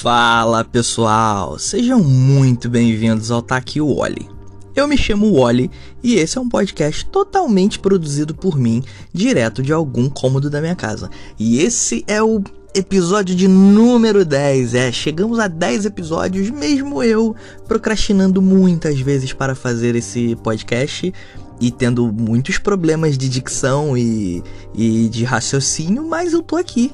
[0.00, 4.28] Fala pessoal, sejam muito bem-vindos ao Tá Aqui o Wally.
[4.76, 5.68] Eu me chamo Wally
[6.04, 8.80] e esse é um podcast totalmente produzido por mim,
[9.12, 11.10] direto de algum cômodo da minha casa.
[11.36, 12.40] E esse é o
[12.76, 14.74] episódio de número 10.
[14.74, 17.34] É, chegamos a 10 episódios, mesmo eu
[17.66, 21.12] procrastinando muitas vezes para fazer esse podcast
[21.60, 24.44] e tendo muitos problemas de dicção e,
[24.76, 26.92] e de raciocínio, mas eu tô aqui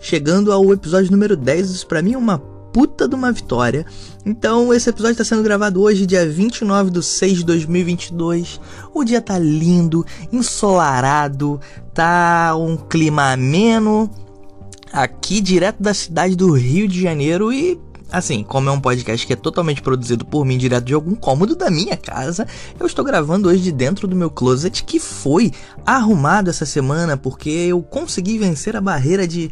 [0.00, 1.70] chegando ao episódio número 10.
[1.70, 2.38] Isso pra mim é uma
[2.72, 3.84] puta de uma vitória.
[4.24, 8.60] Então, esse episódio está sendo gravado hoje, dia 29 de 6 de 2022.
[8.94, 11.60] O dia tá lindo, ensolarado,
[11.92, 14.10] tá um clima ameno.
[14.92, 17.52] Aqui, direto da cidade do Rio de Janeiro.
[17.52, 17.80] E,
[18.10, 21.54] assim, como é um podcast que é totalmente produzido por mim, direto de algum cômodo
[21.54, 22.46] da minha casa,
[22.78, 25.52] eu estou gravando hoje de dentro do meu closet, que foi
[25.86, 29.50] arrumado essa semana porque eu consegui vencer a barreira de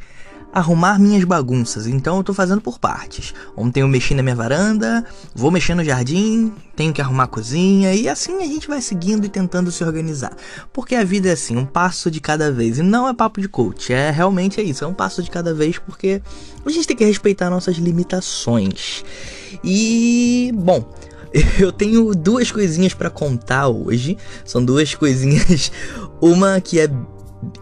[0.52, 3.34] arrumar minhas bagunças, então eu tô fazendo por partes.
[3.56, 7.94] Ontem eu mexi na minha varanda, vou mexer no jardim, tenho que arrumar a cozinha
[7.94, 10.34] e assim a gente vai seguindo e tentando se organizar.
[10.72, 12.78] Porque a vida é assim, um passo de cada vez.
[12.78, 15.52] E não é papo de coach, é realmente é isso, é um passo de cada
[15.52, 16.22] vez porque
[16.64, 19.04] a gente tem que respeitar nossas limitações.
[19.62, 20.84] E, bom,
[21.58, 24.16] eu tenho duas coisinhas para contar hoje.
[24.44, 25.70] São duas coisinhas,
[26.20, 26.88] uma que é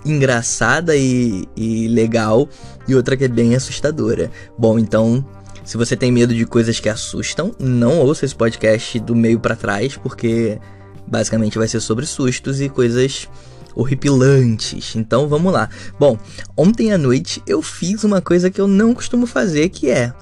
[0.04, 2.48] engraçada e, e legal
[2.88, 4.30] e outra que é bem assustadora.
[4.58, 5.24] Bom, então,
[5.64, 9.56] se você tem medo de coisas que assustam, não ouça esse podcast do meio para
[9.56, 10.58] trás, porque
[11.06, 13.28] basicamente vai ser sobre sustos e coisas
[13.74, 14.96] horripilantes.
[14.96, 15.68] Então vamos lá.
[15.98, 16.18] Bom,
[16.56, 20.12] ontem à noite eu fiz uma coisa que eu não costumo fazer, que é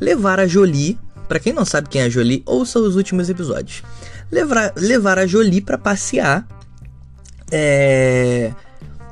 [0.00, 0.98] levar a Jolie.
[1.28, 3.82] Para quem não sabe quem é a Jolie, ouça os últimos episódios.
[4.30, 6.46] Levar, levar a Jolie para passear.
[7.50, 8.52] É,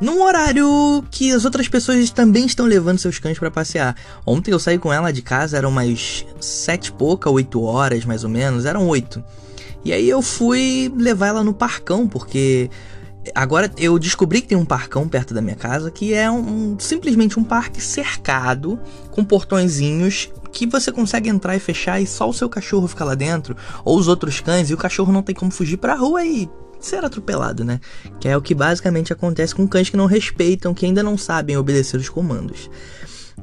[0.05, 3.97] num horário que as outras pessoas também estão levando seus cães para passear.
[4.27, 8.22] Ontem eu saí com ela de casa, eram umas sete e pouca, oito horas mais
[8.22, 9.25] ou menos, eram oito.
[9.82, 12.70] E aí eu fui levar ela no parcão, porque
[13.34, 17.41] agora eu descobri que tem um parcão perto da minha casa que é um, simplesmente
[17.41, 18.78] um parque cercado
[19.10, 23.15] com portõezinhos que você consegue entrar e fechar e só o seu cachorro fica lá
[23.15, 26.47] dentro ou os outros cães e o cachorro não tem como fugir para rua e
[26.84, 27.81] ser atropelado, né?
[28.21, 31.56] Que é o que basicamente acontece com cães que não respeitam, que ainda não sabem
[31.56, 32.71] obedecer os comandos.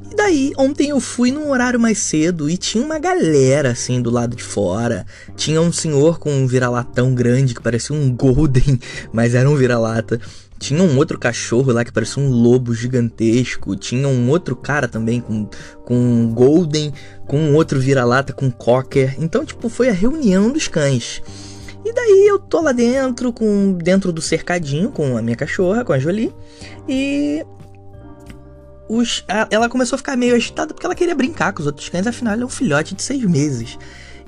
[0.10, 4.10] E daí, ontem eu fui num horário mais cedo e tinha uma galera assim do
[4.10, 5.06] lado de fora.
[5.36, 8.80] Tinha um senhor com um vira-latão grande que parecia um golden,
[9.12, 10.20] mas era um vira-lata.
[10.58, 13.76] Tinha um outro cachorro lá que parecia um lobo gigantesco.
[13.76, 15.50] Tinha um outro cara também com,
[15.84, 16.94] com um golden,
[17.28, 19.16] com outro vira-lata com cocker.
[19.18, 21.22] Então, tipo, foi a reunião dos cães.
[21.92, 25.92] E daí eu tô lá dentro, com dentro do cercadinho, com a minha cachorra, com
[25.92, 26.34] a Jolie.
[26.88, 27.46] E
[28.88, 31.90] os, a, ela começou a ficar meio agitada porque ela queria brincar com os outros
[31.90, 33.78] cães, afinal ela é um filhote de seis meses.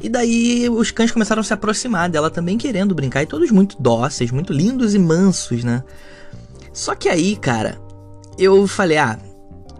[0.01, 3.81] E daí os cães começaram a se aproximar dela também querendo brincar, e todos muito
[3.81, 5.85] dóceis, muito lindos e mansos, né?
[6.73, 7.79] Só que aí, cara,
[8.37, 9.17] eu falei, ah,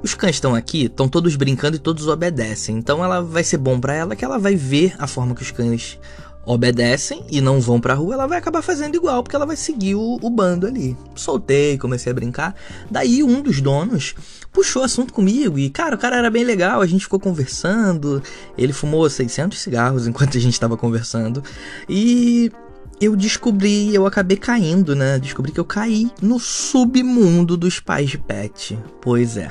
[0.01, 2.77] os cães estão aqui, estão todos brincando e todos obedecem.
[2.77, 5.51] Então ela vai ser bom para ela que ela vai ver a forma que os
[5.51, 5.99] cães
[6.45, 9.95] obedecem e não vão pra rua, ela vai acabar fazendo igual, porque ela vai seguir
[9.95, 10.97] o, o, bando ali.
[11.15, 12.55] Soltei, comecei a brincar.
[12.91, 14.13] Daí um dos donos
[14.51, 18.21] puxou assunto comigo e, cara, o cara era bem legal, a gente ficou conversando.
[18.57, 21.43] Ele fumou 600 cigarros enquanto a gente estava conversando.
[21.87, 22.51] E
[22.99, 25.19] eu descobri, eu acabei caindo, né?
[25.19, 28.77] Descobri que eu caí no submundo dos pais de pet.
[29.01, 29.49] Pois é.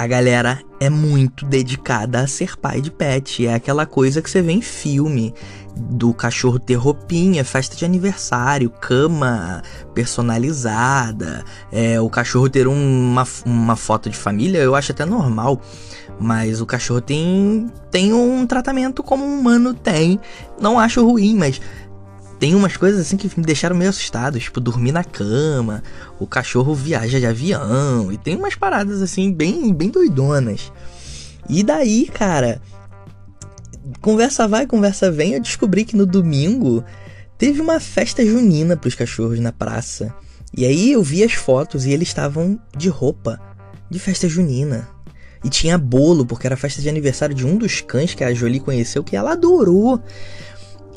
[0.00, 3.44] A galera é muito dedicada a ser pai de pet.
[3.46, 5.34] É aquela coisa que você vê em filme
[5.78, 9.62] do cachorro ter roupinha, festa de aniversário, cama
[9.94, 15.60] personalizada, é, o cachorro ter uma, uma foto de família, eu acho até normal.
[16.20, 20.18] Mas o cachorro tem, tem um tratamento como um humano tem.
[20.60, 21.60] Não acho ruim, mas
[22.38, 25.82] tem umas coisas assim que me deixaram meio assustado, tipo dormir na cama,
[26.18, 30.72] o cachorro viaja de avião, e tem umas paradas assim bem, bem doidonas.
[31.48, 32.60] E daí, cara,
[34.00, 36.84] conversa vai, conversa vem, eu descobri que no domingo
[37.36, 40.14] teve uma festa junina para os cachorros na praça.
[40.56, 43.40] E aí eu vi as fotos e eles estavam de roupa
[43.90, 44.88] de festa junina.
[45.44, 48.60] E tinha bolo, porque era festa de aniversário de um dos cães que a Jolie
[48.60, 50.02] conheceu, que ela adorou.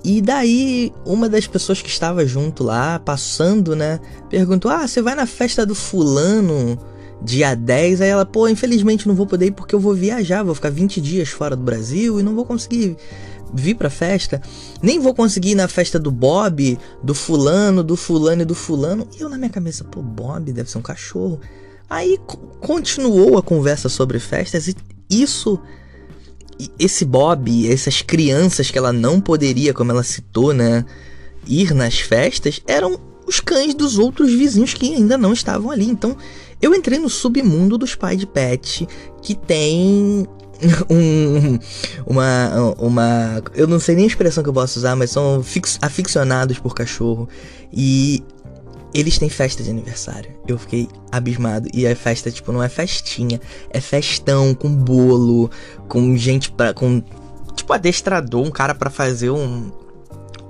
[0.04, 4.00] E daí, uma das pessoas que estava junto lá, passando, né,
[4.30, 6.80] perguntou: Ah, você vai na festa do fulano
[7.24, 8.02] dia 10?
[8.02, 11.00] Aí ela, pô, infelizmente não vou poder ir porque eu vou viajar, vou ficar 20
[11.00, 12.98] dias fora do Brasil e não vou conseguir
[13.54, 14.42] vir pra festa.
[14.82, 19.08] Nem vou conseguir ir na festa do Bob, do fulano, do fulano e do fulano.
[19.18, 21.40] E eu na minha cabeça, pô, Bob deve ser um cachorro.
[21.90, 22.18] Aí
[22.60, 24.76] continuou a conversa sobre festas e
[25.10, 25.60] isso
[26.80, 30.86] esse Bob, essas crianças que ela não poderia, como ela citou, né,
[31.48, 33.00] ir nas festas, eram
[33.32, 35.86] os cães dos outros vizinhos que ainda não estavam ali.
[35.86, 36.18] Então,
[36.62, 38.86] eu entrei no submundo dos pais de pet
[39.22, 40.28] que tem
[40.92, 41.58] um,
[42.06, 43.44] uma, uma.
[43.56, 46.76] Eu não sei nem a expressão que eu posso usar, mas são fix, aficionados por
[46.76, 47.30] cachorro.
[47.72, 48.22] E
[48.94, 50.30] eles têm festa de aniversário.
[50.46, 51.70] Eu fiquei abismado.
[51.74, 53.40] E a festa, tipo, não é festinha,
[53.70, 55.50] é festão com bolo,
[55.88, 56.74] com gente pra.
[56.74, 57.02] com.
[57.56, 59.72] Tipo, adestrador, um cara para fazer um,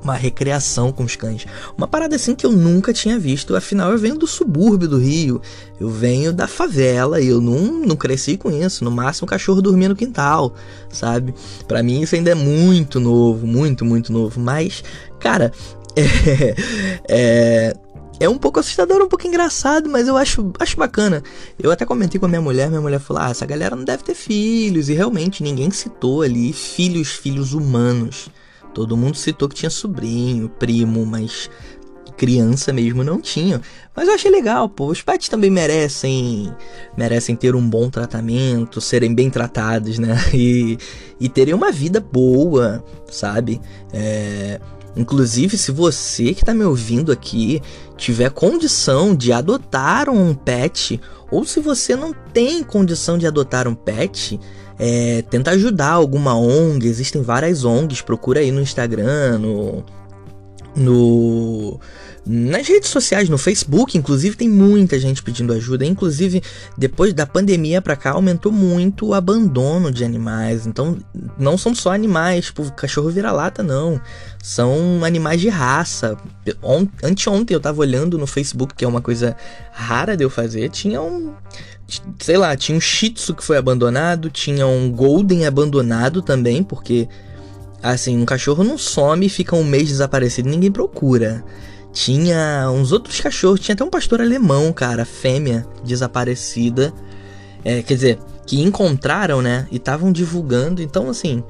[0.03, 1.45] uma recreação com os cães.
[1.77, 5.42] Uma parada assim que eu nunca tinha visto, afinal eu venho do subúrbio do Rio,
[5.80, 8.83] eu venho da favela e eu não, não cresci com isso.
[8.83, 10.53] No máximo, o cachorro dormia no quintal,
[10.89, 11.33] sabe?
[11.68, 14.39] Para mim isso ainda é muito novo, muito, muito novo.
[14.39, 14.83] Mas,
[15.19, 15.51] cara,
[15.95, 16.56] é,
[17.07, 17.77] é,
[18.19, 21.24] é um pouco assustador, um pouco engraçado, mas eu acho, acho bacana.
[21.57, 24.03] Eu até comentei com a minha mulher, minha mulher falou: ah, essa galera não deve
[24.03, 24.89] ter filhos.
[24.89, 28.30] E realmente ninguém citou ali filhos, filhos humanos.
[28.74, 31.50] Todo mundo citou que tinha sobrinho, primo, mas
[32.22, 33.60] criança mesmo não tinha.
[33.96, 34.86] Mas eu achei legal, pô.
[34.86, 36.54] Os pets também merecem
[36.96, 40.16] merecem ter um bom tratamento, serem bem tratados, né?
[40.32, 40.78] E,
[41.20, 43.60] e terem uma vida boa, sabe?
[43.92, 44.60] É,
[44.96, 47.60] inclusive, se você que está me ouvindo aqui
[47.98, 51.02] tiver condição de adotar um pet,
[51.32, 54.40] ou se você não tem condição de adotar um pet,
[54.83, 59.86] é, tenta ajudar alguma ONG, existem várias ONGs, procura aí no Instagram, no,
[60.75, 61.80] no
[62.26, 65.84] nas redes sociais, no Facebook, inclusive, tem muita gente pedindo ajuda.
[65.84, 66.44] Inclusive,
[66.78, 70.68] depois da pandemia pra cá, aumentou muito o abandono de animais.
[70.68, 70.98] Então,
[71.38, 74.00] não são só animais, tipo, cachorro vira-lata, não.
[74.42, 76.16] São animais de raça.
[77.04, 79.36] Anteontem eu tava olhando no Facebook, que é uma coisa
[79.72, 81.34] rara de eu fazer, tinha um
[82.20, 87.10] sei lá, tinha um Shih Tzu que foi abandonado, tinha um Golden abandonado também, porque
[87.84, 91.44] assim, um cachorro não some fica um mês desaparecido, ninguém procura.
[91.94, 96.94] Tinha uns outros cachorros, tinha até um pastor alemão, cara, fêmea desaparecida.
[97.64, 99.68] É, quer dizer, que encontraram, né?
[99.72, 100.82] E estavam divulgando.
[100.82, 101.44] Então, assim.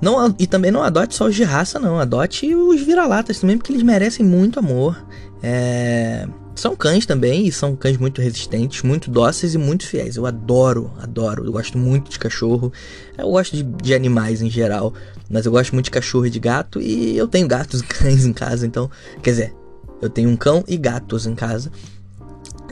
[0.00, 1.98] Não, e também não adote só os de raça, não.
[1.98, 4.96] Adote os vira-latas também, porque eles merecem muito amor.
[5.42, 6.26] É,
[6.58, 10.16] são cães também, e são cães muito resistentes, muito dóceis e muito fiéis.
[10.16, 11.44] Eu adoro, adoro.
[11.44, 12.72] Eu gosto muito de cachorro.
[13.16, 14.92] Eu gosto de, de animais em geral.
[15.30, 16.80] Mas eu gosto muito de cachorro e de gato.
[16.80, 18.90] E eu tenho gatos e cães em casa, então.
[19.22, 19.54] Quer dizer,
[20.02, 21.70] eu tenho um cão e gatos em casa.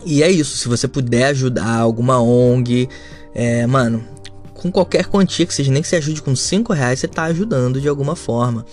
[0.04, 0.56] E é isso.
[0.56, 2.88] Se você puder ajudar alguma ONG,
[3.34, 4.04] é, mano,
[4.56, 7.81] com qualquer quantia que seja, nem que você ajude com 5 reais, você está ajudando
[7.81, 8.64] de alguma forma.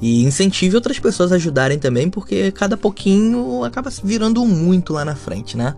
[0.00, 5.14] E incentive outras pessoas a ajudarem também, porque cada pouquinho acaba virando muito lá na
[5.14, 5.76] frente, né?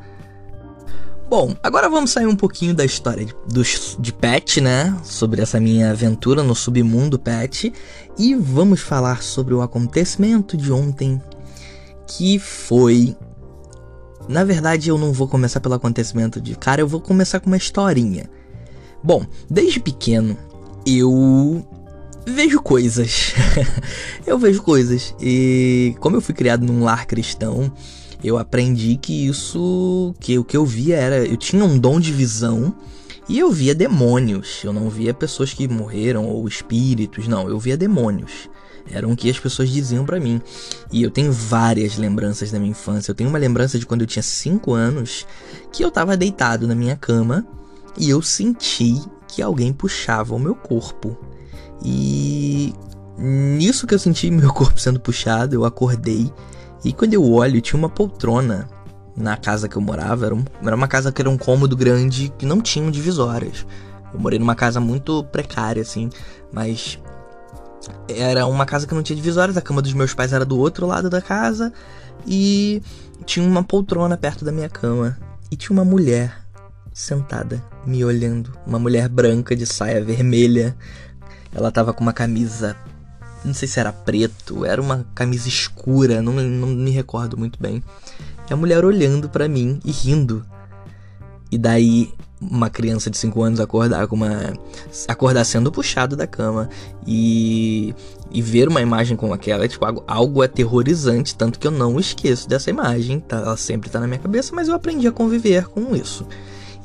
[1.29, 4.95] Bom, agora vamos sair um pouquinho da história de, dos, de Pet, né?
[5.03, 7.73] Sobre essa minha aventura no submundo Pet.
[8.19, 11.21] E vamos falar sobre o acontecimento de ontem,
[12.07, 13.17] que foi.
[14.29, 17.57] Na verdade, eu não vou começar pelo acontecimento de cara, eu vou começar com uma
[17.57, 18.31] historinha.
[19.05, 20.35] Bom, desde pequeno
[20.87, 21.62] eu
[22.27, 23.35] vejo coisas.
[24.27, 25.15] eu vejo coisas.
[25.21, 27.71] E como eu fui criado num lar cristão,
[28.23, 30.15] eu aprendi que isso.
[30.19, 31.19] que o que eu via era.
[31.19, 32.75] Eu tinha um dom de visão.
[33.29, 34.61] E eu via demônios.
[34.65, 37.46] Eu não via pessoas que morreram ou espíritos, não.
[37.46, 38.49] Eu via demônios.
[38.91, 40.41] Eram o que as pessoas diziam para mim.
[40.91, 43.11] E eu tenho várias lembranças da minha infância.
[43.11, 45.27] Eu tenho uma lembrança de quando eu tinha 5 anos
[45.70, 47.46] que eu tava deitado na minha cama
[47.98, 51.17] e eu senti que alguém puxava o meu corpo.
[51.84, 52.74] E
[53.19, 56.32] nisso que eu senti meu corpo sendo puxado, eu acordei
[56.84, 58.69] e quando eu olho, tinha uma poltrona
[59.17, 60.27] na casa que eu morava.
[60.27, 63.67] Era, um, era uma casa que era um cômodo grande que não tinha divisórias.
[64.13, 66.10] Eu morei numa casa muito precária, assim,
[66.53, 66.98] mas
[68.06, 69.56] era uma casa que não tinha divisórias.
[69.56, 71.72] A cama dos meus pais era do outro lado da casa
[72.27, 72.82] e
[73.24, 75.17] tinha uma poltrona perto da minha cama
[75.51, 76.44] e tinha uma mulher
[76.94, 78.56] sentada, me olhando.
[78.65, 80.77] Uma mulher branca de saia vermelha.
[81.53, 82.77] Ela tava com uma camisa.
[83.44, 87.82] Não sei se era preto, era uma camisa escura, não, não me recordo muito bem.
[88.48, 90.46] E a mulher olhando para mim e rindo.
[91.51, 92.10] E daí
[92.41, 94.53] uma criança de 5 anos acordar com uma
[95.08, 96.69] acordar sendo puxado da cama
[97.06, 97.94] e
[98.31, 101.98] e ver uma imagem como aquela é tipo algo, algo aterrorizante, tanto que eu não
[102.01, 103.36] esqueço dessa imagem, tá?
[103.36, 106.27] ela sempre tá na minha cabeça, mas eu aprendi a conviver com isso.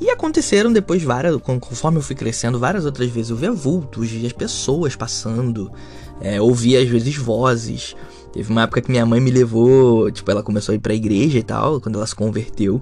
[0.00, 4.30] E aconteceram depois várias, conforme eu fui crescendo, várias outras vezes eu via vultos, via
[4.30, 5.70] pessoas passando,
[6.20, 7.94] é, ouvia às vezes vozes.
[8.32, 11.38] Teve uma época que minha mãe me levou, tipo, ela começou a ir pra igreja
[11.38, 12.80] e tal, quando ela se converteu.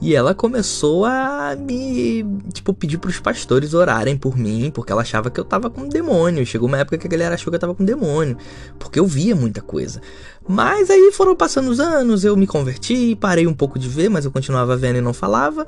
[0.00, 5.30] E ela começou a me, tipo, pedir pros pastores orarem por mim, porque ela achava
[5.30, 6.44] que eu tava com demônio.
[6.44, 8.36] Chegou uma época que a galera achou que eu tava com demônio,
[8.78, 10.00] porque eu via muita coisa.
[10.46, 14.24] Mas aí foram passando os anos, eu me converti, parei um pouco de ver, mas
[14.24, 15.66] eu continuava vendo e não falava.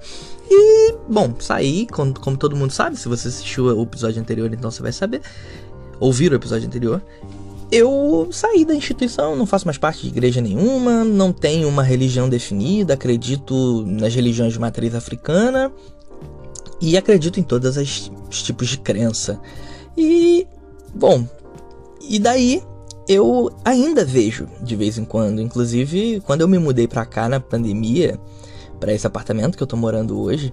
[0.50, 4.70] E, bom, saí, como, como todo mundo sabe, se você assistiu o episódio anterior, então
[4.70, 5.22] você vai saber.
[5.98, 7.00] Ouvir o episódio anterior
[7.70, 12.28] eu saí da instituição, não faço mais parte de igreja nenhuma, não tenho uma religião
[12.28, 15.72] definida, acredito nas religiões de matriz africana
[16.80, 19.40] e acredito em todos os tipos de crença.
[19.96, 20.46] E,
[20.94, 21.26] bom,
[22.08, 22.62] e daí
[23.08, 27.40] eu ainda vejo de vez em quando, inclusive quando eu me mudei para cá na
[27.40, 28.18] pandemia,
[28.78, 30.52] para esse apartamento que eu tô morando hoje,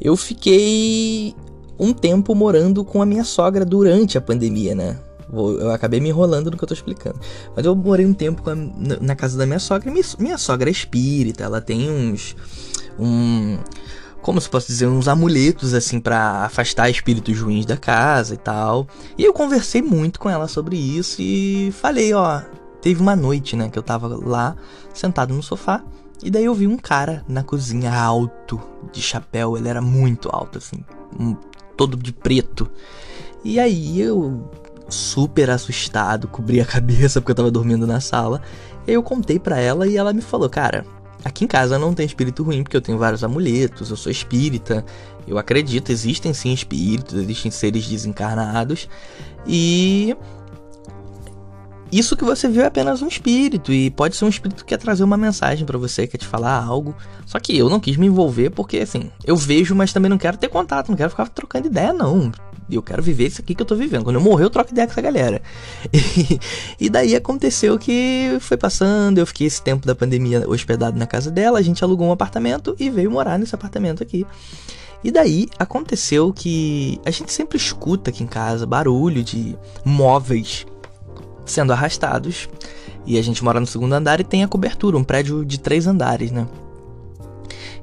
[0.00, 1.34] eu fiquei
[1.78, 4.96] um tempo morando com a minha sogra durante a pandemia, né?
[5.36, 7.18] Eu acabei me enrolando no que eu tô explicando.
[7.54, 9.90] Mas eu morei um tempo a, na casa da minha sogra.
[9.90, 12.36] Minha, minha sogra é espírita, ela tem uns.
[12.98, 13.58] Um,
[14.22, 18.86] como se posso dizer, uns amuletos assim para afastar espíritos ruins da casa e tal.
[19.18, 22.40] E eu conversei muito com ela sobre isso e falei, ó,
[22.80, 24.56] teve uma noite, né, que eu tava lá
[24.94, 25.84] sentado no sofá
[26.22, 28.58] e daí eu vi um cara na cozinha alto,
[28.90, 30.82] de chapéu, ele era muito alto assim,
[31.20, 31.36] um,
[31.76, 32.70] todo de preto.
[33.44, 34.48] E aí eu
[34.88, 38.40] super assustado, cobri a cabeça porque eu tava dormindo na sala.
[38.86, 40.84] E eu contei para ela e ela me falou: Cara,
[41.24, 44.84] aqui em casa não tem espírito ruim porque eu tenho vários amuletos, eu sou espírita,
[45.26, 48.88] eu acredito, existem sim espíritos, existem seres desencarnados
[49.46, 50.16] e.
[51.92, 54.78] Isso que você viu é apenas um espírito e pode ser um espírito que quer
[54.78, 56.92] trazer uma mensagem para você, quer te falar algo.
[57.24, 60.36] Só que eu não quis me envolver porque assim, eu vejo, mas também não quero
[60.36, 62.32] ter contato, não quero ficar trocando ideia não.
[62.70, 64.04] Eu quero viver isso aqui que eu tô vivendo.
[64.04, 65.42] Quando eu morrer, eu troco ideia com essa galera.
[65.94, 71.06] E, e daí aconteceu que foi passando, eu fiquei esse tempo da pandemia hospedado na
[71.06, 74.26] casa dela, a gente alugou um apartamento e veio morar nesse apartamento aqui.
[75.02, 80.66] E daí aconteceu que a gente sempre escuta aqui em casa barulho de móveis
[81.44, 82.48] sendo arrastados.
[83.06, 85.86] E a gente mora no segundo andar e tem a cobertura, um prédio de três
[85.86, 86.46] andares, né?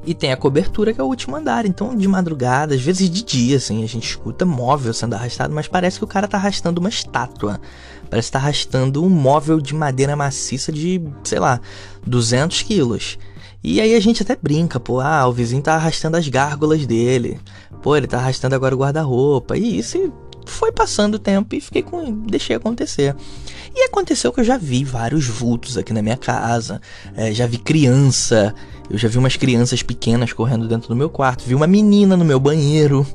[0.05, 1.65] E tem a cobertura, que é o último andar.
[1.65, 5.67] Então, de madrugada, às vezes de dia, assim, a gente escuta móvel sendo arrastado, mas
[5.67, 7.61] parece que o cara tá arrastando uma estátua.
[8.09, 11.61] Parece que tá arrastando um móvel de madeira maciça de, sei lá,
[12.05, 13.17] 200 quilos.
[13.63, 17.39] E aí a gente até brinca, pô, ah, o vizinho tá arrastando as gárgulas dele.
[17.83, 19.55] Pô, ele tá arrastando agora o guarda-roupa.
[19.55, 20.11] E isso
[20.45, 22.11] foi passando o tempo e fiquei com.
[22.25, 23.15] deixei acontecer.
[23.75, 26.81] E aconteceu que eu já vi vários vultos aqui na minha casa,
[27.15, 28.53] é, já vi criança,
[28.89, 32.25] eu já vi umas crianças pequenas correndo dentro do meu quarto, vi uma menina no
[32.25, 33.07] meu banheiro,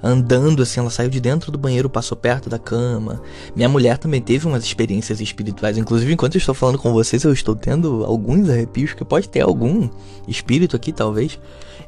[0.00, 3.20] andando assim, ela saiu de dentro do banheiro, passou perto da cama.
[3.56, 7.32] Minha mulher também teve umas experiências espirituais, inclusive enquanto eu estou falando com vocês, eu
[7.32, 9.88] estou tendo alguns arrepios, que pode ter algum
[10.28, 11.40] espírito aqui talvez.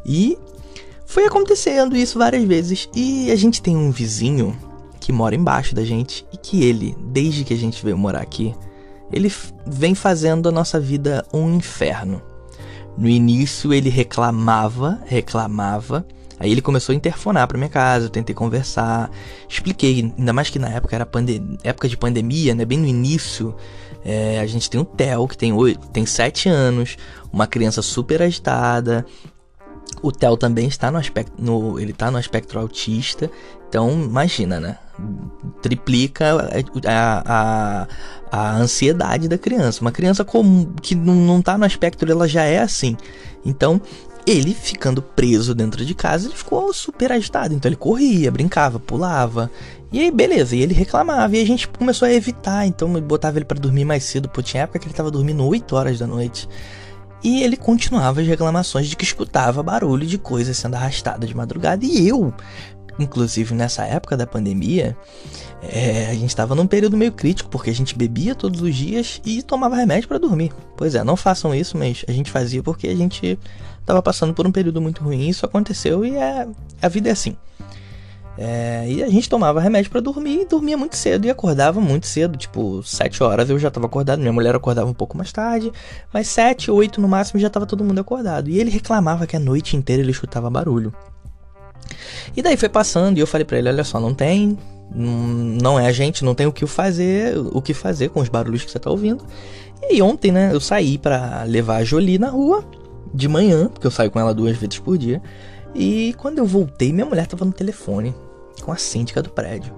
[0.05, 0.37] E
[1.07, 2.89] foi acontecendo isso várias vezes.
[2.95, 4.57] E a gente tem um vizinho
[5.07, 8.53] que mora embaixo da gente e que ele, desde que a gente veio morar aqui,
[9.13, 9.33] ele
[9.65, 12.21] vem fazendo a nossa vida um inferno.
[12.99, 16.05] No início ele reclamava, reclamava,
[16.41, 19.09] aí ele começou a interfonar para minha casa, eu tentei conversar,
[19.49, 21.09] expliquei, ainda mais que na época era
[21.63, 23.55] época de pandemia, né, bem no início,
[24.05, 26.97] é, a gente tem o Theo que tem oito, tem sete anos,
[27.33, 29.07] uma criança super agitada,
[30.03, 33.31] o Theo também está no aspecto, no, ele está no aspecto autista,
[33.69, 34.79] então imagina, né?
[35.63, 36.51] Triplica
[36.87, 37.89] a, a,
[38.31, 39.81] a ansiedade da criança.
[39.81, 40.27] Uma criança
[40.83, 42.97] que não está no aspecto, ela já é assim.
[43.45, 43.81] Então,
[44.27, 47.55] ele ficando preso dentro de casa, ele ficou super agitado.
[47.55, 49.51] Então ele corria, brincava, pulava.
[49.93, 51.37] E aí, beleza, e ele reclamava.
[51.37, 52.67] E a gente começou a evitar.
[52.67, 54.29] Então botava ele para dormir mais cedo.
[54.29, 56.49] Pô, tinha época que ele tava dormindo 8 horas da noite.
[57.23, 61.85] E ele continuava as reclamações de que escutava barulho de coisas sendo arrastadas de madrugada.
[61.85, 62.35] E eu,
[62.99, 64.97] inclusive nessa época da pandemia,
[65.63, 69.21] é, a gente estava num período meio crítico, porque a gente bebia todos os dias
[69.25, 70.53] e tomava remédio para dormir.
[70.77, 73.39] Pois é, não façam isso, mas a gente fazia porque a gente
[73.81, 75.29] estava passando por um período muito ruim.
[75.29, 76.47] Isso aconteceu e é,
[76.81, 77.37] a vida é assim.
[78.39, 82.07] É, e a gente tomava remédio para dormir e dormia muito cedo e acordava muito
[82.07, 85.73] cedo, tipo 7 horas eu já estava acordado, minha mulher acordava um pouco mais tarde,
[86.13, 88.51] mas 7, 8 no máximo já estava todo mundo acordado.
[88.51, 90.93] E ele reclamava que a noite inteira ele escutava barulho.
[92.35, 94.59] E daí foi passando e eu falei para ele, olha só, não tem,
[94.95, 98.65] não é a gente, não tem o que fazer, o que fazer com os barulhos
[98.65, 99.25] que você tá ouvindo.
[99.91, 102.65] E ontem, né, eu saí para levar a Jolie na rua
[103.13, 105.23] de manhã, porque eu saio com ela duas vezes por dia.
[105.75, 108.15] E quando eu voltei, minha mulher tava no telefone
[108.63, 109.73] com a síndica do prédio.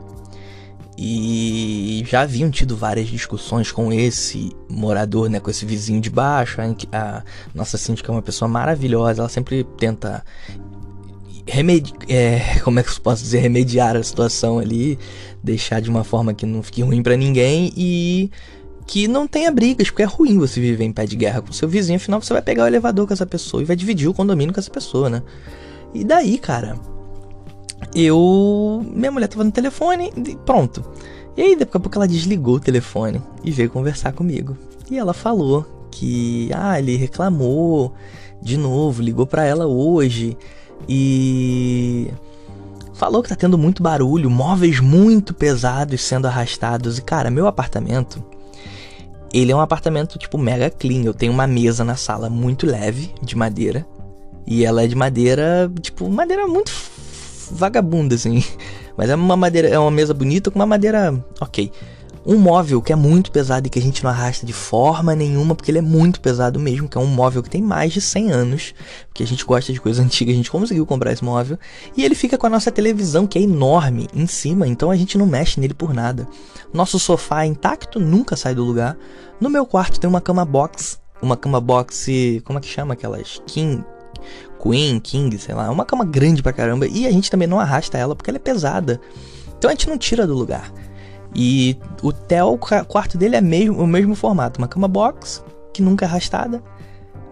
[1.00, 6.60] E já haviam tido várias discussões com esse morador, né, com esse vizinho de baixo.
[6.92, 7.22] A
[7.54, 10.24] nossa síndica é uma pessoa maravilhosa, ela sempre tenta
[11.50, 14.98] remedi é, como é que eu posso dizer, remediar a situação ali,
[15.42, 18.30] deixar de uma forma que não fique ruim para ninguém e
[18.86, 21.68] que não tenha brigas, porque é ruim você viver em pé de guerra com seu
[21.68, 24.52] vizinho, afinal você vai pegar o elevador com essa pessoa e vai dividir o condomínio
[24.52, 25.22] com essa pessoa, né?
[25.92, 26.78] E daí, cara,
[27.94, 28.84] eu.
[28.94, 30.82] Minha mulher tava no telefone e pronto.
[31.36, 34.56] E aí, daqui a pouco ela desligou o telefone e veio conversar comigo.
[34.90, 37.92] E ela falou que, ah, ele reclamou
[38.42, 40.36] de novo, ligou para ela hoje
[40.88, 42.10] e
[42.94, 46.98] falou que tá tendo muito barulho, móveis muito pesados sendo arrastados.
[46.98, 48.22] E cara, meu apartamento,
[49.32, 51.04] ele é um apartamento tipo mega clean.
[51.04, 53.86] Eu tenho uma mesa na sala muito leve de madeira
[54.46, 56.72] e ela é de madeira, tipo, madeira muito
[57.50, 58.42] vagabunda, assim.
[58.96, 61.70] Mas é uma madeira, é uma mesa bonita com uma madeira ok.
[62.30, 65.54] Um móvel que é muito pesado e que a gente não arrasta de forma nenhuma,
[65.54, 68.30] porque ele é muito pesado mesmo, que é um móvel que tem mais de 100
[68.30, 68.74] anos,
[69.08, 71.58] porque a gente gosta de coisa antiga, a gente conseguiu comprar esse móvel,
[71.96, 75.16] e ele fica com a nossa televisão, que é enorme, em cima, então a gente
[75.16, 76.28] não mexe nele por nada.
[76.70, 78.94] Nosso sofá é intacto, nunca sai do lugar.
[79.40, 83.40] No meu quarto tem uma cama box, uma cama box, como é que chama aquelas?
[83.46, 83.82] King,
[84.62, 86.86] Queen, King, sei lá, uma cama grande pra caramba.
[86.86, 89.00] E a gente também não arrasta ela porque ela é pesada.
[89.56, 90.70] Então a gente não tira do lugar.
[91.34, 95.42] E o Theo, o quarto dele é mesmo, o mesmo formato, uma cama box,
[95.72, 96.62] que nunca é arrastada.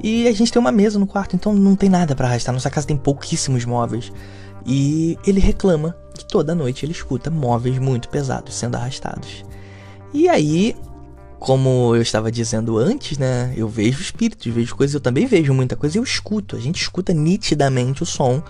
[0.02, 2.52] E a gente tem uma mesa no quarto, então não tem nada para arrastar.
[2.52, 4.12] Nossa casa tem pouquíssimos móveis.
[4.66, 9.44] E ele reclama que toda noite ele escuta móveis muito pesados sendo arrastados.
[10.12, 10.74] E aí
[11.38, 13.52] como eu estava dizendo antes, né?
[13.56, 16.56] Eu vejo espíritos, vejo coisas, eu também vejo muita coisa e eu escuto.
[16.56, 18.42] A gente escuta nitidamente o som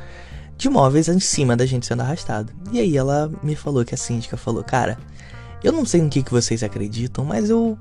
[0.56, 2.52] de móveis em cima da gente sendo arrastado.
[2.72, 4.98] E aí ela me falou que a síndica falou: Cara,
[5.62, 7.78] eu não sei no que, que vocês acreditam, mas eu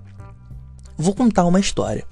[0.98, 2.06] vou contar uma história.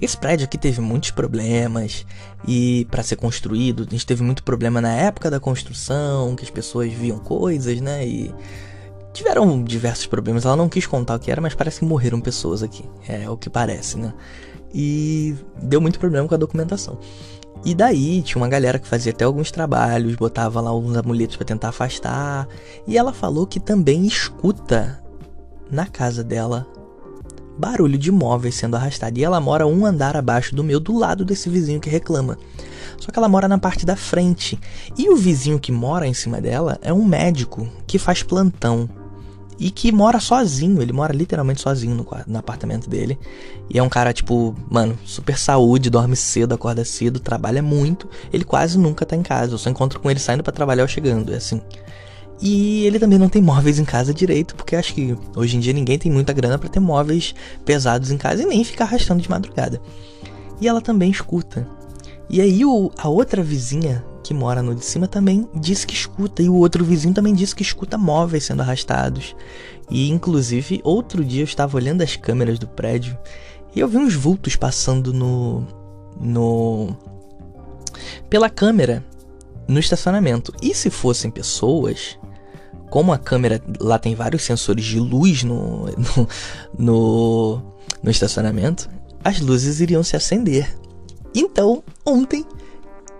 [0.00, 2.06] Esse prédio aqui teve muitos problemas
[2.46, 6.50] e para ser construído, a gente teve muito problema na época da construção, que as
[6.50, 8.06] pessoas viam coisas, né?
[8.06, 8.34] E
[9.12, 10.44] tiveram diversos problemas.
[10.44, 12.84] Ela não quis contar o que era, mas parece que morreram pessoas aqui.
[13.06, 14.12] É o que parece, né?
[14.74, 16.98] E deu muito problema com a documentação.
[17.64, 21.46] E daí tinha uma galera que fazia até alguns trabalhos, botava lá alguns amuletos para
[21.46, 22.48] tentar afastar.
[22.86, 25.01] E ela falou que também escuta
[25.72, 26.66] na casa dela
[27.58, 29.18] barulho de móveis sendo arrastado.
[29.18, 32.38] E ela mora um andar abaixo do meu, do lado desse vizinho que reclama.
[32.98, 34.58] Só que ela mora na parte da frente.
[34.96, 38.88] E o vizinho que mora em cima dela é um médico que faz plantão
[39.58, 40.80] e que mora sozinho.
[40.80, 43.18] Ele mora literalmente sozinho no, no, apartamento dele.
[43.68, 48.08] E é um cara, tipo, mano, super saúde, dorme cedo, acorda cedo, trabalha muito.
[48.32, 49.54] Ele quase nunca tá em casa.
[49.54, 51.32] Eu só encontro com ele saindo para trabalhar ou chegando.
[51.32, 51.60] É assim.
[52.42, 55.72] E ele também não tem móveis em casa direito, porque acho que hoje em dia
[55.72, 59.30] ninguém tem muita grana para ter móveis pesados em casa e nem ficar arrastando de
[59.30, 59.80] madrugada.
[60.60, 61.66] E ela também escuta.
[62.28, 66.42] E aí o, a outra vizinha que mora no de cima também diz que escuta.
[66.42, 69.36] E o outro vizinho também diz que escuta móveis sendo arrastados.
[69.90, 73.16] E inclusive, outro dia eu estava olhando as câmeras do prédio
[73.74, 75.64] e eu vi uns vultos passando no.
[76.20, 76.96] no.
[78.28, 79.04] pela câmera
[79.68, 80.52] no estacionamento.
[80.62, 82.18] E se fossem pessoas,
[82.92, 86.28] como a câmera lá tem vários sensores de luz no, no,
[86.78, 87.62] no,
[88.02, 88.86] no estacionamento,
[89.24, 90.76] as luzes iriam se acender.
[91.34, 92.44] Então, ontem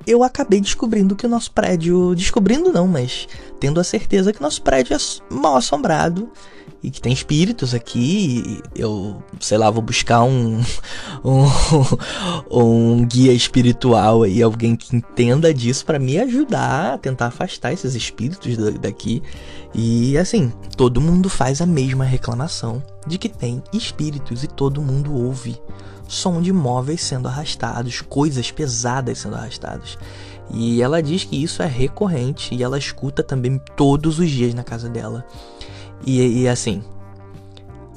[0.07, 2.15] eu acabei descobrindo que o nosso prédio.
[2.15, 3.29] Descobrindo não, mas
[3.61, 6.31] tendo a certeza que nosso prédio é mal assombrado
[6.83, 8.61] e que tem espíritos aqui.
[8.75, 10.61] eu, sei lá, vou buscar um,
[11.25, 11.47] um,
[12.51, 17.95] um guia espiritual aí, alguém que entenda disso para me ajudar a tentar afastar esses
[17.95, 19.23] espíritos daqui.
[19.75, 25.15] E assim, todo mundo faz a mesma reclamação de que tem espíritos e todo mundo
[25.15, 25.61] ouve
[26.12, 29.96] som de móveis sendo arrastados, coisas pesadas sendo arrastadas.
[30.51, 34.62] E ela diz que isso é recorrente e ela escuta também todos os dias na
[34.62, 35.25] casa dela.
[36.05, 36.85] E, e assim,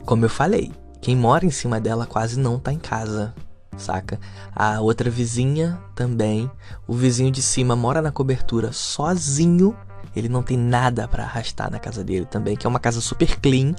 [0.06, 3.34] como eu falei, quem mora em cima dela quase não tá em casa,
[3.78, 4.18] saca?
[4.56, 6.50] A outra vizinha também.
[6.88, 9.76] O vizinho de cima mora na cobertura sozinho.
[10.16, 13.38] Ele não tem nada para arrastar na casa dele também, que é uma casa super
[13.42, 13.76] clean.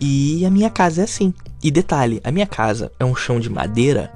[0.00, 1.32] E a minha casa é assim.
[1.62, 4.12] E detalhe, a minha casa é um chão de madeira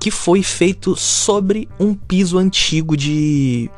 [0.00, 3.70] que foi feito sobre um piso antigo de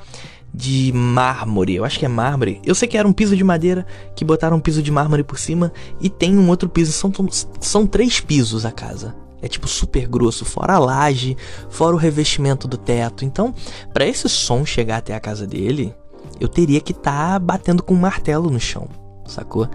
[0.55, 1.75] de mármore.
[1.75, 2.61] Eu acho que é mármore.
[2.65, 5.39] Eu sei que era um piso de madeira que botaram um piso de mármore por
[5.39, 6.93] cima e tem um outro piso.
[6.93, 7.11] São,
[7.61, 9.15] são três pisos a casa.
[9.41, 11.37] É tipo super grosso, fora a laje,
[11.69, 13.25] fora o revestimento do teto.
[13.25, 13.53] Então,
[13.93, 15.93] para esse som chegar até a casa dele,
[16.39, 18.89] eu teria que estar tá batendo com um martelo no chão,
[19.27, 19.69] sacou?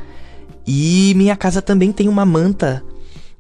[0.68, 2.84] E minha casa também tem uma manta,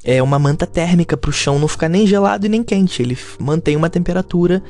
[0.03, 3.01] é uma manta térmica pro chão não ficar nem gelado e nem quente.
[3.01, 4.63] Ele mantém uma temperatura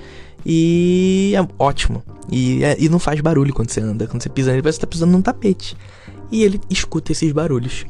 [0.44, 2.04] e é ótimo.
[2.32, 4.08] E, é, e não faz barulho quando você anda.
[4.08, 5.78] Quando você pisa nele, parece que tá pisando num tapete.
[6.32, 7.86] E ele escuta esses barulhos.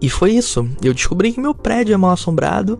[0.00, 0.68] E foi isso.
[0.82, 2.78] Eu descobri que meu prédio é mal assombrado.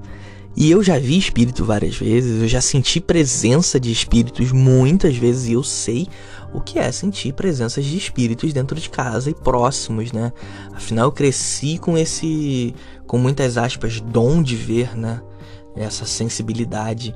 [0.54, 5.48] E eu já vi espírito várias vezes, eu já senti presença de espíritos muitas vezes
[5.48, 6.06] e eu sei
[6.52, 10.32] o que é sentir presenças de espíritos dentro de casa e próximos, né?
[10.72, 12.74] Afinal, eu cresci com esse,
[13.06, 15.20] com muitas aspas, dom de ver, né?
[15.74, 17.14] Essa sensibilidade.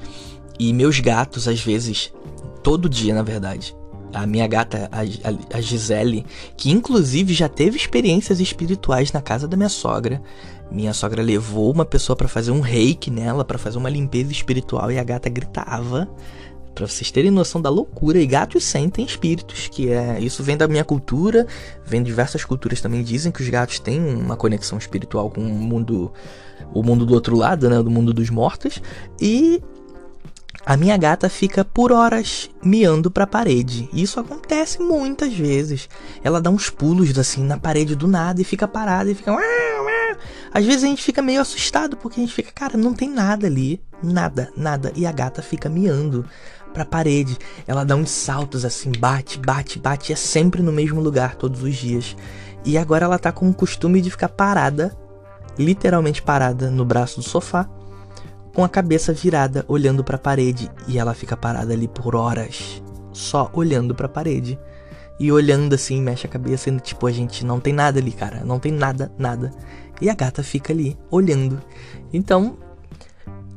[0.58, 2.12] E meus gatos, às vezes,
[2.62, 3.76] todo dia, na verdade,
[4.12, 6.24] a minha gata, a, a, Gisele,
[6.56, 10.22] que inclusive já teve experiências espirituais na casa da minha sogra.
[10.70, 14.90] Minha sogra levou uma pessoa para fazer um reiki nela, para fazer uma limpeza espiritual
[14.90, 16.08] e a gata gritava.
[16.76, 20.20] Pra vocês terem noção da loucura, e gatos sentem espíritos, que é.
[20.20, 21.46] Isso vem da minha cultura,
[21.86, 25.48] vem de diversas culturas também dizem que os gatos têm uma conexão espiritual com o
[25.48, 26.12] mundo.
[26.74, 27.82] O mundo do outro lado, né?
[27.82, 28.82] Do mundo dos mortos.
[29.18, 29.62] E
[30.66, 33.88] a minha gata fica por horas miando pra parede.
[33.90, 35.88] Isso acontece muitas vezes.
[36.22, 39.34] Ela dá uns pulos assim na parede do nada e fica parada e fica.
[40.52, 43.46] Às vezes a gente fica meio assustado porque a gente fica, cara, não tem nada
[43.46, 43.80] ali.
[44.02, 44.92] Nada, nada.
[44.94, 46.26] E a gata fica miando
[46.76, 47.38] pra parede.
[47.66, 50.12] Ela dá uns saltos assim, bate, bate, bate.
[50.12, 52.14] É sempre no mesmo lugar todos os dias.
[52.66, 54.94] E agora ela tá com o costume de ficar parada,
[55.58, 57.66] literalmente parada no braço do sofá
[58.54, 62.82] com a cabeça virada, olhando para a parede, e ela fica parada ali por horas,
[63.12, 64.58] só olhando para a parede.
[65.20, 68.42] E olhando assim, mexe a cabeça e tipo, a gente não tem nada ali, cara,
[68.44, 69.50] não tem nada, nada.
[70.00, 71.60] E a gata fica ali, olhando.
[72.14, 72.56] Então,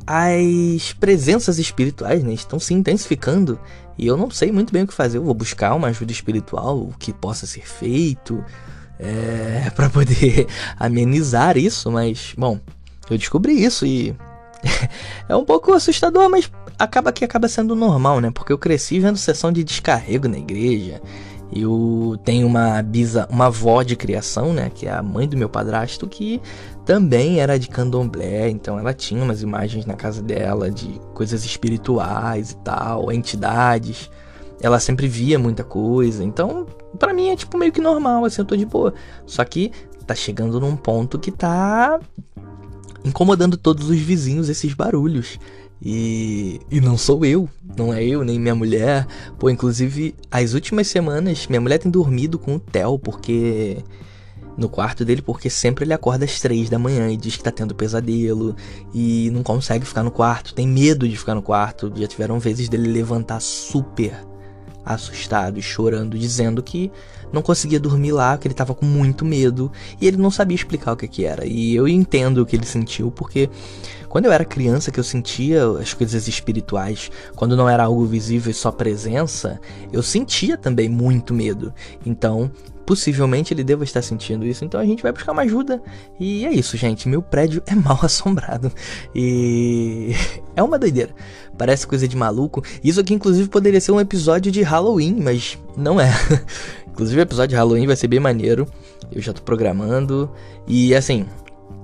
[0.05, 3.59] as presenças espirituais, né, estão se intensificando
[3.99, 5.17] e eu não sei muito bem o que fazer.
[5.17, 8.43] Eu vou buscar uma ajuda espiritual, o que possa ser feito,
[8.97, 10.47] é, para poder
[10.79, 12.59] amenizar isso, mas, bom,
[13.09, 14.15] eu descobri isso e
[15.27, 18.31] é um pouco assustador, mas acaba que acaba sendo normal, né?
[18.31, 21.01] Porque eu cresci vendo sessão de descarrego na igreja.
[21.51, 25.49] Eu tenho uma bisa, uma avó de criação, né, que é a mãe do meu
[25.49, 26.39] padrasto, que
[26.85, 32.51] também era de candomblé, então ela tinha umas imagens na casa dela de coisas espirituais
[32.51, 34.09] e tal, entidades.
[34.61, 38.45] Ela sempre via muita coisa, então para mim é tipo meio que normal, assim, eu
[38.45, 38.93] tô de boa.
[39.25, 39.71] Só que
[40.05, 41.99] tá chegando num ponto que tá
[43.03, 45.39] incomodando todos os vizinhos esses barulhos.
[45.81, 49.07] E, e não sou eu, não é eu nem minha mulher.
[49.37, 53.77] Pô, inclusive, as últimas semanas, minha mulher tem dormido com o Theo, porque.
[54.57, 57.49] No quarto dele, porque sempre ele acorda às três da manhã e diz que tá
[57.49, 58.53] tendo pesadelo
[58.93, 61.89] e não consegue ficar no quarto, tem medo de ficar no quarto.
[61.95, 64.13] Já tiveram vezes dele levantar super
[64.85, 66.91] assustado e chorando, dizendo que
[67.31, 70.93] não conseguia dormir lá, que ele estava com muito medo e ele não sabia explicar
[70.93, 71.45] o que, que era.
[71.45, 73.49] E eu entendo o que ele sentiu, porque
[74.07, 78.49] quando eu era criança que eu sentia as coisas espirituais, quando não era algo visível
[78.49, 79.61] e só presença,
[79.93, 81.71] eu sentia também muito medo.
[82.05, 82.51] Então,
[82.89, 85.79] possivelmente ele deva estar sentindo isso, então a gente vai buscar uma ajuda.
[86.19, 87.07] E é isso, gente.
[87.07, 88.71] Meu prédio é mal assombrado.
[89.13, 90.15] E
[90.55, 91.13] é uma doideira.
[91.59, 92.63] Parece coisa de maluco.
[92.81, 96.09] Isso aqui, inclusive, poderia ser um episódio de Halloween, mas não é.
[96.89, 98.65] inclusive, o episódio de Halloween vai ser bem maneiro.
[99.11, 100.31] Eu já tô programando.
[100.65, 101.25] E assim,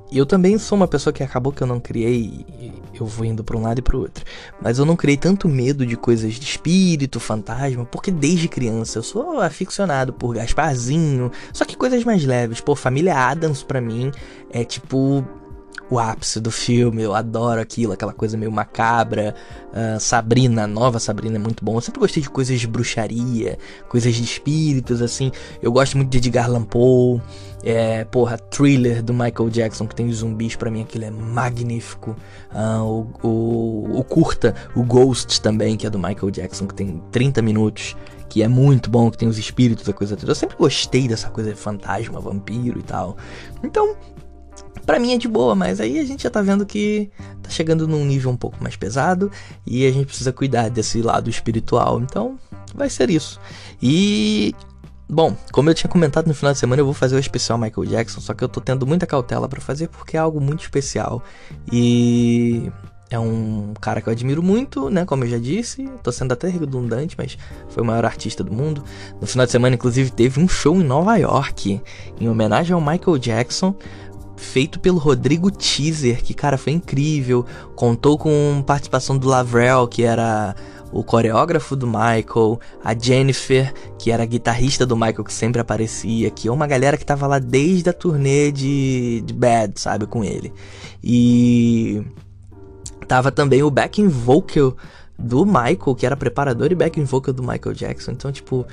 [0.10, 2.46] eu também sou uma pessoa que acabou que eu não criei,
[2.94, 4.24] eu vou indo para um lado e para o outro.
[4.62, 9.04] Mas eu não criei tanto medo de coisas de espírito, fantasma, porque desde criança eu
[9.04, 12.62] sou aficionado por Gasparzinho, só que coisas mais leves.
[12.62, 14.10] Pô, família Adams para mim
[14.50, 15.22] é tipo
[15.90, 19.36] o ápice do filme, eu adoro aquilo, aquela coisa meio macabra.
[19.72, 21.76] Uh, Sabrina, a nova Sabrina é muito bom.
[21.76, 25.32] Eu sempre gostei de coisas de bruxaria, coisas de espíritos, assim.
[25.62, 26.66] Eu gosto muito de Edgar Allan.
[27.64, 32.16] É, porra, thriller do Michael Jackson que tem zumbis, para mim aquilo é magnífico.
[32.54, 37.02] Uh, o, o, o curta, o Ghost também, que é do Michael Jackson, que tem
[37.12, 37.96] 30 minutos
[38.30, 40.32] que é muito bom, que tem os espíritos, a coisa toda.
[40.32, 43.16] Eu sempre gostei dessa coisa de fantasma, vampiro e tal.
[43.64, 43.96] Então,
[44.86, 47.10] para mim é de boa, mas aí a gente já tá vendo que
[47.42, 49.32] tá chegando num nível um pouco mais pesado
[49.66, 52.00] e a gente precisa cuidar desse lado espiritual.
[52.00, 52.38] Então,
[52.74, 53.40] vai ser isso.
[53.82, 54.54] E
[55.08, 57.86] Bom, como eu tinha comentado no final de semana, eu vou fazer o especial Michael
[57.86, 61.24] Jackson, só que eu tô tendo muita cautela para fazer porque é algo muito especial.
[61.72, 62.72] E
[63.12, 65.06] é um cara que eu admiro muito, né?
[65.06, 67.38] Como eu já disse, tô sendo até redundante, mas
[67.70, 68.84] foi o maior artista do mundo.
[69.22, 71.80] No final de semana, inclusive, teve um show em Nova York,
[72.20, 73.76] em homenagem ao Michael Jackson
[74.36, 77.46] feito pelo Rodrigo Teaser, que, cara, foi incrível.
[77.76, 80.56] Contou com participação do Lavrel, que era
[80.92, 86.30] o coreógrafo do Michael, a Jennifer, que era a guitarrista do Michael que sempre aparecia,
[86.30, 90.24] que é uma galera que tava lá desde a turnê de, de Bad, sabe, com
[90.24, 90.54] ele.
[91.04, 92.02] E
[93.08, 94.78] tava também o backing vocal
[95.18, 98.12] do Michael, que era preparador e backing vocal do Michael Jackson.
[98.12, 98.66] Então, tipo,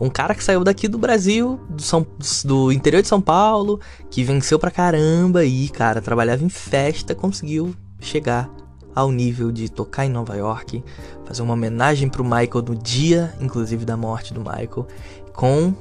[0.00, 2.06] um cara que saiu daqui do Brasil, do, São,
[2.44, 3.80] do interior de São Paulo,
[4.10, 8.50] que venceu pra caramba e, cara, trabalhava em festa, conseguiu chegar
[8.94, 10.82] ao nível de tocar em Nova York,
[11.24, 14.86] fazer uma homenagem pro Michael no dia, inclusive, da morte do Michael,
[15.32, 15.74] com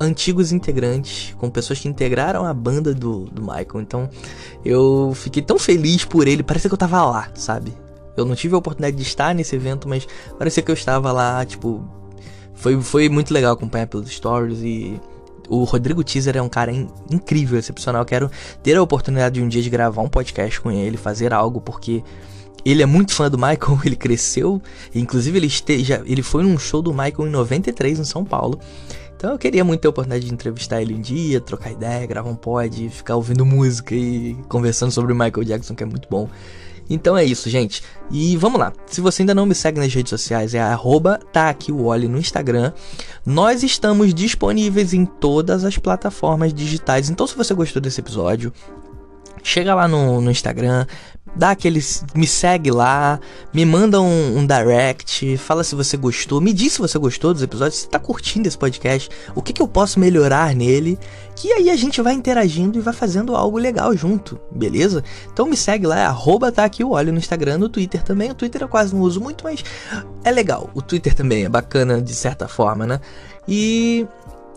[0.00, 3.80] antigos integrantes, com pessoas que integraram a banda do, do Michael.
[3.80, 4.10] Então
[4.64, 7.72] eu fiquei tão feliz por ele, parecia que eu tava lá, sabe?
[8.16, 10.06] Eu não tive a oportunidade de estar nesse evento, mas
[10.38, 11.84] parecia que eu estava lá, tipo.
[12.54, 15.00] Foi, foi muito legal acompanhar pelos stories e.
[15.46, 18.02] O Rodrigo Teaser é um cara in, incrível, excepcional.
[18.06, 18.30] Quero
[18.62, 22.02] ter a oportunidade de um dia de gravar um podcast com ele, fazer algo, porque
[22.64, 24.60] ele é muito fã do Michael, ele cresceu,
[24.94, 28.58] inclusive ele esteja, ele foi num show do Michael em 93 em São Paulo.
[29.16, 32.28] Então eu queria muito ter a oportunidade de entrevistar ele um dia, trocar ideia, gravar
[32.28, 36.28] um pod, ficar ouvindo música e conversando sobre o Michael Jackson, que é muito bom.
[36.88, 37.82] Então é isso, gente.
[38.10, 38.72] E vamos lá.
[38.86, 42.08] Se você ainda não me segue nas redes sociais, é arroba tá aqui o Oli
[42.08, 42.72] no Instagram.
[43.24, 47.08] Nós estamos disponíveis em todas as plataformas digitais.
[47.08, 48.52] Então, se você gostou desse episódio,
[49.44, 50.86] chega lá no, no Instagram,
[51.36, 51.80] dá aquele.
[52.14, 53.20] Me segue lá,
[53.52, 57.42] me manda um, um, direct, fala se você gostou, me diz se você gostou dos
[57.42, 60.98] episódios, se tá curtindo esse podcast, o que, que eu posso melhorar nele,
[61.36, 65.04] que aí a gente vai interagindo e vai fazendo algo legal junto, beleza?
[65.32, 68.30] Então me segue lá, é arroba tá aqui o óleo no Instagram, no Twitter também.
[68.30, 69.62] O Twitter eu quase não uso muito, mas
[70.24, 70.70] é legal.
[70.74, 73.00] O Twitter também é bacana de certa forma, né?
[73.46, 74.06] E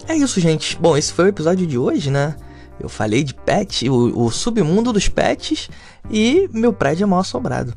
[0.07, 0.77] é isso, gente.
[0.79, 2.35] Bom, esse foi o episódio de hoje, né?
[2.79, 5.69] Eu falei de pet, o, o submundo dos pets
[6.09, 7.73] e meu prédio é mal assombrado.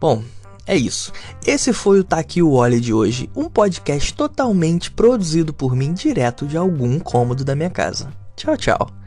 [0.00, 0.22] Bom,
[0.66, 1.12] é isso.
[1.46, 5.92] Esse foi o Tá Aqui o Oli de hoje, um podcast totalmente produzido por mim
[5.92, 8.12] direto de algum cômodo da minha casa.
[8.36, 8.99] Tchau, tchau.